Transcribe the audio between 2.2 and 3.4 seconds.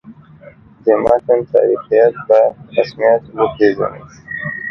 به په رسمیت